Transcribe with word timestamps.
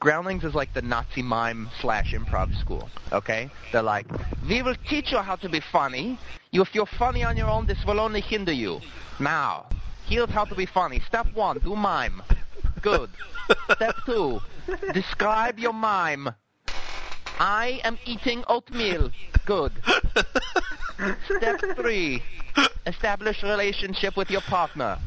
Groundlings 0.00 0.44
is 0.44 0.54
like 0.54 0.72
the 0.72 0.80
Nazi 0.80 1.20
mime 1.20 1.68
slash 1.78 2.14
improv 2.14 2.58
school. 2.58 2.88
Okay, 3.12 3.50
they're 3.70 3.82
like, 3.82 4.06
we 4.48 4.62
will 4.62 4.74
teach 4.88 5.12
you 5.12 5.18
how 5.18 5.36
to 5.36 5.48
be 5.48 5.60
funny. 5.60 6.18
You, 6.52 6.62
if 6.62 6.74
you're 6.74 6.86
funny 6.86 7.22
on 7.22 7.36
your 7.36 7.48
own, 7.48 7.66
this 7.66 7.84
will 7.86 8.00
only 8.00 8.22
hinder 8.22 8.52
you. 8.52 8.80
Now, 9.18 9.66
here's 10.06 10.30
how 10.30 10.46
to 10.46 10.54
be 10.54 10.64
funny. 10.64 11.00
Step 11.00 11.26
one, 11.34 11.58
do 11.58 11.76
mime. 11.76 12.22
Good. 12.80 13.10
Step 13.74 13.94
two, 14.06 14.40
describe 14.94 15.58
your 15.58 15.74
mime. 15.74 16.30
I 17.38 17.80
am 17.84 17.98
eating 18.06 18.42
oatmeal. 18.48 19.10
Good. 19.44 19.72
Step 21.26 21.60
three, 21.76 22.22
establish 22.86 23.42
relationship 23.42 24.16
with 24.16 24.30
your 24.30 24.40
partner. 24.42 24.98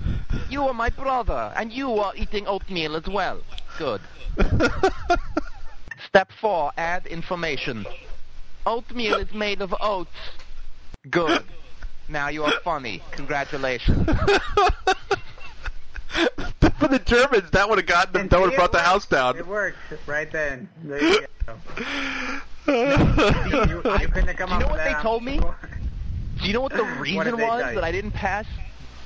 You 0.49 0.63
are 0.67 0.73
my 0.73 0.89
brother, 0.89 1.51
and 1.55 1.71
you 1.71 1.91
are 1.95 2.13
eating 2.15 2.47
oatmeal 2.47 2.95
as 2.95 3.05
well. 3.07 3.41
Good. 3.77 4.01
Step 6.07 6.29
four, 6.39 6.71
add 6.77 7.05
information. 7.07 7.85
Oatmeal 8.65 9.15
is 9.15 9.34
made 9.34 9.62
of 9.62 9.73
oats. 9.81 10.12
Good. 11.09 11.43
Now 12.07 12.29
you 12.29 12.43
are 12.43 12.53
funny. 12.63 13.01
Congratulations. 13.12 14.05
For 16.79 16.87
the 16.90 16.99
Germans, 16.99 17.49
that 17.51 17.67
would 17.70 17.77
have 17.79 17.87
gotten 17.87 18.13
them. 18.13 18.27
That 18.27 18.40
would 18.41 18.51
have 18.51 18.57
brought 18.57 18.70
it 18.70 18.73
the 18.73 18.77
worked. 18.77 18.87
house 18.87 19.05
down. 19.05 19.37
It 19.37 19.48
worked 19.48 19.77
right 20.05 20.29
then. 20.31 20.67
There 20.84 21.01
you 21.01 21.26
go. 21.45 21.55
You, 22.67 23.81
you 23.99 24.07
couldn't 24.07 24.27
have 24.27 24.37
come 24.37 24.49
Do 24.49 24.55
you 24.55 24.59
know 24.59 24.65
up 24.65 24.71
what 24.71 24.71
with 24.71 24.84
they 24.84 25.01
told 25.01 25.23
me? 25.23 25.37
before. 25.37 25.57
Do 26.41 26.47
you 26.47 26.53
know 26.53 26.61
what 26.61 26.73
the 26.73 26.83
reason 26.99 27.37
they 27.37 27.43
was 27.43 27.75
that 27.75 27.83
I 27.83 27.91
didn't 27.91 28.11
pass 28.11 28.45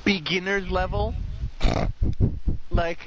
beginner's 0.04 0.70
level? 0.70 1.14
Like, 2.70 2.98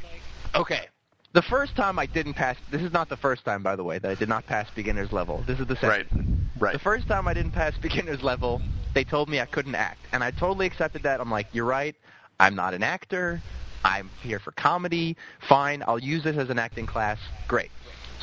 okay. 0.55 0.87
The 1.33 1.41
first 1.41 1.75
time 1.75 1.97
I 1.97 2.05
didn't 2.05 2.33
pass, 2.33 2.57
this 2.71 2.81
is 2.81 2.91
not 2.91 3.07
the 3.07 3.15
first 3.15 3.45
time, 3.45 3.63
by 3.63 3.75
the 3.77 3.83
way, 3.83 3.99
that 3.99 4.11
I 4.11 4.15
did 4.15 4.27
not 4.27 4.45
pass 4.45 4.69
beginner's 4.75 5.13
level. 5.13 5.43
This 5.47 5.59
is 5.59 5.67
the 5.67 5.75
second. 5.75 5.89
Right. 5.89 6.41
Right. 6.59 6.73
The 6.73 6.79
first 6.79 7.07
time 7.07 7.27
I 7.27 7.33
didn't 7.33 7.53
pass 7.53 7.73
beginner's 7.81 8.21
level, 8.21 8.61
they 8.93 9.03
told 9.03 9.29
me 9.29 9.39
I 9.39 9.45
couldn't 9.45 9.75
act. 9.75 9.99
And 10.11 10.23
I 10.23 10.31
totally 10.31 10.65
accepted 10.65 11.03
that. 11.03 11.21
I'm 11.21 11.31
like, 11.31 11.47
you're 11.53 11.65
right. 11.65 11.95
I'm 12.39 12.55
not 12.55 12.73
an 12.73 12.83
actor. 12.83 13.41
I'm 13.83 14.09
here 14.21 14.39
for 14.39 14.51
comedy. 14.51 15.15
Fine. 15.47 15.83
I'll 15.87 15.99
use 15.99 16.23
this 16.23 16.37
as 16.37 16.49
an 16.49 16.59
acting 16.59 16.85
class. 16.85 17.17
Great. 17.47 17.71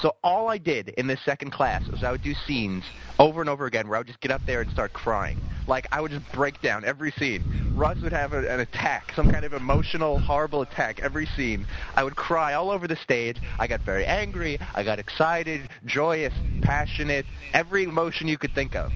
So 0.00 0.14
all 0.22 0.48
I 0.48 0.58
did 0.58 0.90
in 0.90 1.08
this 1.08 1.20
second 1.24 1.50
class 1.50 1.86
was 1.88 2.04
I 2.04 2.12
would 2.12 2.22
do 2.22 2.32
scenes 2.46 2.84
over 3.18 3.40
and 3.40 3.50
over 3.50 3.66
again 3.66 3.88
where 3.88 3.96
I 3.96 4.00
would 4.00 4.06
just 4.06 4.20
get 4.20 4.30
up 4.30 4.42
there 4.46 4.60
and 4.60 4.70
start 4.70 4.92
crying. 4.92 5.40
Like 5.66 5.88
I 5.90 6.00
would 6.00 6.12
just 6.12 6.30
break 6.32 6.62
down 6.62 6.84
every 6.84 7.10
scene. 7.12 7.72
Russ 7.74 7.98
would 8.02 8.12
have 8.12 8.32
a, 8.32 8.48
an 8.48 8.60
attack, 8.60 9.12
some 9.16 9.30
kind 9.30 9.44
of 9.44 9.52
emotional, 9.52 10.20
horrible 10.20 10.62
attack 10.62 11.00
every 11.00 11.26
scene. 11.26 11.66
I 11.96 12.04
would 12.04 12.14
cry 12.14 12.54
all 12.54 12.70
over 12.70 12.86
the 12.86 12.96
stage. 12.96 13.38
I 13.58 13.66
got 13.66 13.80
very 13.80 14.06
angry. 14.06 14.58
I 14.74 14.84
got 14.84 15.00
excited, 15.00 15.68
joyous, 15.84 16.32
passionate, 16.62 17.26
every 17.52 17.82
emotion 17.82 18.28
you 18.28 18.38
could 18.38 18.54
think 18.54 18.76
of. 18.76 18.92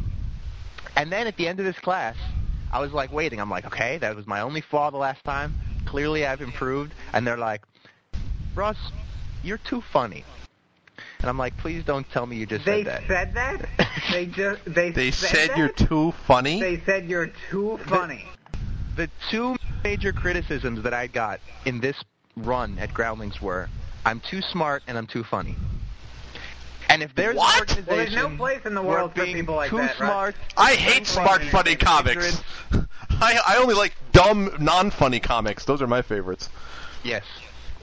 And 0.95 1.11
then 1.11 1.27
at 1.27 1.37
the 1.37 1.49
end 1.49 1.59
of 1.59 1.67
this 1.67 1.79
class, 1.81 2.17
I 2.73 2.81
was 2.81 2.93
like 2.93 3.13
waiting. 3.13 3.41
I'm 3.41 3.51
like, 3.51 3.67
okay, 3.67 3.99
that 3.99 4.15
was 4.15 4.27
my 4.29 4.41
only 4.41 4.61
flaw 4.61 4.91
the 4.91 4.99
last 4.99 5.25
time. 5.25 5.55
Clearly 5.85 6.25
I've 6.25 6.41
improved. 6.41 6.93
And 7.13 7.27
they're 7.27 7.37
like, 7.37 7.63
Russ, 8.55 8.79
you're 9.43 9.59
too 9.59 9.83
funny. 9.93 10.25
And 11.23 11.31
I'm 11.31 11.39
like, 11.39 11.57
please 11.57 11.85
don't 11.85 12.09
tell 12.11 12.27
me 12.27 12.37
you 12.37 12.47
just 12.47 12.65
They 12.65 12.83
said 12.85 13.07
that. 13.07 13.07
said 13.07 13.35
that. 13.35 13.89
They 14.11 14.27
just 14.27 14.61
they. 14.67 14.91
They 14.91 15.11
said, 15.13 15.29
said 15.31 15.51
that? 15.51 15.57
you're 15.57 15.69
too 15.69 16.13
funny. 16.27 16.61
They 16.61 16.81
said 16.85 17.09
you're 17.09 17.31
too 17.51 17.79
funny. 17.87 18.25
the 18.97 19.09
two 19.31 19.57
major 19.85 20.13
criticisms 20.13 20.83
that 20.83 20.93
I 20.93 21.07
got 21.07 21.41
in 21.65 21.81
this 21.81 21.97
run 22.37 22.79
at 22.79 22.93
Groundlings 22.93 23.41
were, 23.41 23.69
I'm 24.05 24.21
too 24.21 24.43
smart 24.43 24.83
and 24.87 24.99
I'm 24.99 25.07
too 25.07 25.23
funny. 25.25 25.55
And 26.89 27.03
if 27.03 27.15
there's 27.15 27.37
What? 27.37 27.79
an 27.79 27.85
Well, 27.87 27.97
there's 27.97 28.15
no 28.15 28.37
place 28.37 28.61
in 28.67 28.75
the 28.75 28.83
world 28.83 29.15
for 29.15 29.25
being 29.25 29.37
people 29.37 29.55
like 29.55 29.71
too 29.71 29.77
that, 29.79 29.99
right? 30.01 30.09
smart, 30.09 30.35
I 30.57 30.75
hate 30.75 31.07
smart, 31.07 31.43
funny 31.45 31.77
comics. 31.77 32.43
I 33.11 33.39
I 33.47 33.57
only 33.59 33.75
like 33.75 33.95
dumb, 34.11 34.51
non-funny 34.59 35.21
comics. 35.21 35.65
Those 35.65 35.81
are 35.81 35.87
my 35.87 36.03
favorites. 36.03 36.51
Yes. 37.05 37.25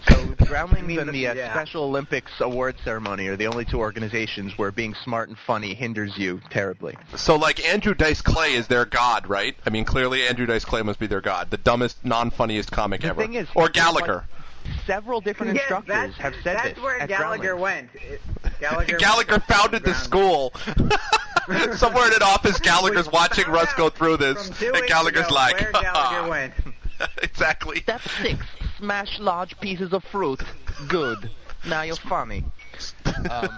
So 0.07 0.45
Groundlings 0.45 0.87
mean 0.87 0.99
and 0.99 1.09
the- 1.09 1.13
the 1.13 1.27
uh, 1.27 1.33
yeah. 1.33 1.53
Special 1.53 1.83
Olympics 1.83 2.31
award 2.39 2.75
ceremony 2.83 3.27
are 3.27 3.35
the 3.35 3.47
only 3.47 3.65
two 3.65 3.79
organizations 3.79 4.57
where 4.57 4.71
being 4.71 4.93
smart 5.03 5.29
and 5.29 5.37
funny 5.37 5.73
hinders 5.73 6.17
you 6.17 6.41
terribly. 6.49 6.97
So, 7.15 7.35
like 7.35 7.63
Andrew 7.67 7.93
Dice 7.93 8.21
Clay 8.21 8.53
is 8.53 8.67
their 8.67 8.85
god, 8.85 9.27
right? 9.27 9.55
I 9.65 9.69
mean, 9.69 9.85
clearly 9.85 10.25
Andrew 10.27 10.45
Dice 10.45 10.65
Clay 10.65 10.81
must 10.81 10.99
be 10.99 11.07
their 11.07 11.21
god, 11.21 11.49
the 11.51 11.57
dumbest, 11.57 12.03
non-funniest 12.05 12.71
comic 12.71 13.01
The 13.01 13.07
ever. 13.09 13.21
thing 13.21 13.33
is, 13.35 13.47
or 13.55 13.69
Gallagher. 13.69 14.25
Several 14.85 15.19
different 15.21 15.53
Yes, 15.55 15.63
instructors 15.63 15.95
that's, 15.95 16.17
have 16.17 16.33
said 16.43 16.57
that's 16.57 16.75
this. 16.75 16.83
where 16.83 16.99
at 16.99 17.09
Gallagher 17.09 17.55
Groundlings. 17.55 17.61
went. 17.61 17.89
It- 18.11 18.21
Gallagher, 18.59 18.97
Gallagher 18.97 19.31
went 19.33 19.43
founded 19.45 19.83
the 19.83 19.93
school. 19.93 20.53
Somewhere 21.75 22.07
in 22.07 22.13
an 22.13 22.21
office, 22.23 22.59
Gallagher's 22.59 23.07
We 23.07 23.11
watching 23.13 23.47
Russ 23.49 23.73
go 23.73 23.89
through 23.89 24.17
this, 24.17 24.49
from 24.49 24.75
and 24.75 24.85
Gallagher's 24.87 25.31
like, 25.31 25.59
where 25.59 25.71
Gallagher 25.71 26.29
went. 26.29 26.53
exactly. 27.23 27.79
Step 27.81 28.01
six, 28.21 28.45
smash 28.79 29.19
large 29.19 29.59
pieces 29.59 29.93
of 29.93 30.03
fruit. 30.11 30.41
Good. 30.87 31.29
Now 31.67 31.83
you're 31.83 31.95
funny. 31.95 32.43
Um, 33.29 33.49